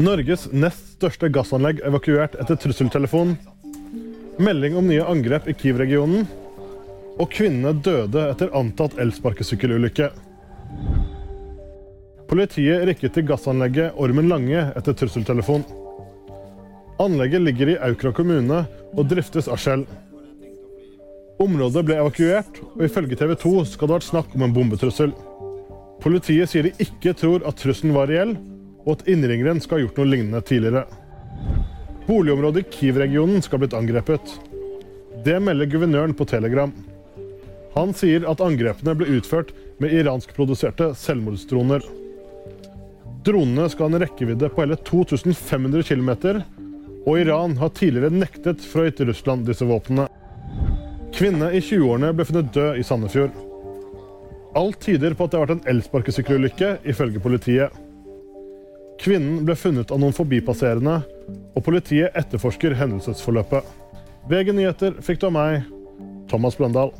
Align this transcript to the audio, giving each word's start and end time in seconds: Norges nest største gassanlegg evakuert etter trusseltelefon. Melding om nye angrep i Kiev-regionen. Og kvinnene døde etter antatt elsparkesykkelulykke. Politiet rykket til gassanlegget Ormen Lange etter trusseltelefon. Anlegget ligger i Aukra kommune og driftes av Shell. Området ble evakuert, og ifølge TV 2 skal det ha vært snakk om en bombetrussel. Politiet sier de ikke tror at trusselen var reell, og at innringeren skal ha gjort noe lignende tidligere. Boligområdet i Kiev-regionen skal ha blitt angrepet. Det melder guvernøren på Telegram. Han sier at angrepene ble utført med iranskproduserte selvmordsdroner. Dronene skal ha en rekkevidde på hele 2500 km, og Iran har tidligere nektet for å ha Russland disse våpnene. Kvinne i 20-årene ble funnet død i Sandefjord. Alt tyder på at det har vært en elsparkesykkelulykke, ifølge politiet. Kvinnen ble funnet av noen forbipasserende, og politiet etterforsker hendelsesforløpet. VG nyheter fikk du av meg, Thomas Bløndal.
Norges 0.00 0.46
nest 0.56 0.94
største 0.94 1.28
gassanlegg 1.28 1.82
evakuert 1.84 2.32
etter 2.40 2.56
trusseltelefon. 2.56 3.34
Melding 4.40 4.78
om 4.80 4.86
nye 4.88 5.04
angrep 5.04 5.48
i 5.50 5.52
Kiev-regionen. 5.52 6.22
Og 7.20 7.28
kvinnene 7.28 7.74
døde 7.84 8.22
etter 8.30 8.48
antatt 8.56 8.96
elsparkesykkelulykke. 9.02 10.06
Politiet 12.30 12.86
rykket 12.88 13.12
til 13.18 13.26
gassanlegget 13.28 13.98
Ormen 14.00 14.30
Lange 14.32 14.62
etter 14.78 14.96
trusseltelefon. 14.96 15.66
Anlegget 17.04 17.44
ligger 17.44 17.74
i 17.74 17.78
Aukra 17.90 18.14
kommune 18.16 18.62
og 18.94 19.10
driftes 19.10 19.50
av 19.52 19.60
Shell. 19.60 19.84
Området 21.44 21.82
ble 21.84 21.98
evakuert, 22.00 22.62
og 22.72 22.86
ifølge 22.88 23.20
TV 23.20 23.34
2 23.36 23.52
skal 23.68 23.84
det 23.84 23.92
ha 23.92 23.98
vært 23.98 24.08
snakk 24.08 24.32
om 24.32 24.46
en 24.48 24.56
bombetrussel. 24.56 25.12
Politiet 26.00 26.48
sier 26.48 26.70
de 26.70 26.88
ikke 26.88 27.12
tror 27.20 27.44
at 27.44 27.60
trusselen 27.60 27.92
var 27.96 28.08
reell, 28.08 28.38
og 28.84 28.92
at 28.96 29.08
innringeren 29.10 29.60
skal 29.62 29.78
ha 29.78 29.84
gjort 29.84 30.00
noe 30.00 30.10
lignende 30.10 30.42
tidligere. 30.46 30.84
Boligområdet 32.06 32.64
i 32.64 32.70
Kiev-regionen 32.74 33.42
skal 33.44 33.58
ha 33.58 33.64
blitt 33.64 33.76
angrepet. 33.76 34.32
Det 35.24 35.36
melder 35.42 35.68
guvernøren 35.70 36.14
på 36.16 36.26
Telegram. 36.28 36.72
Han 37.76 37.92
sier 37.94 38.24
at 38.26 38.40
angrepene 38.42 38.96
ble 38.98 39.08
utført 39.18 39.52
med 39.78 39.92
iranskproduserte 39.94 40.90
selvmordsdroner. 40.98 41.84
Dronene 43.24 43.68
skal 43.70 43.86
ha 43.86 43.94
en 43.94 44.02
rekkevidde 44.02 44.48
på 44.50 44.64
hele 44.64 44.78
2500 44.88 45.84
km, 45.86 46.10
og 47.06 47.20
Iran 47.20 47.58
har 47.60 47.74
tidligere 47.76 48.16
nektet 48.16 48.64
for 48.64 48.82
å 48.82 48.88
ha 48.88 49.06
Russland 49.10 49.46
disse 49.48 49.68
våpnene. 49.68 50.08
Kvinne 51.14 51.50
i 51.52 51.60
20-årene 51.60 52.14
ble 52.16 52.26
funnet 52.26 52.50
død 52.54 52.80
i 52.80 52.86
Sandefjord. 52.86 53.36
Alt 54.56 54.80
tyder 54.82 55.14
på 55.14 55.26
at 55.26 55.32
det 55.32 55.38
har 55.38 55.46
vært 55.46 55.58
en 55.58 55.70
elsparkesykkelulykke, 55.74 56.72
ifølge 56.90 57.22
politiet. 57.22 57.76
Kvinnen 59.00 59.46
ble 59.48 59.54
funnet 59.56 59.88
av 59.94 60.00
noen 60.02 60.12
forbipasserende, 60.12 60.98
og 61.56 61.64
politiet 61.64 62.16
etterforsker 62.20 62.74
hendelsesforløpet. 62.76 63.64
VG 64.28 64.52
nyheter 64.52 64.98
fikk 65.00 65.22
du 65.22 65.30
av 65.30 65.36
meg, 65.38 65.62
Thomas 66.28 66.58
Bløndal. 66.58 66.92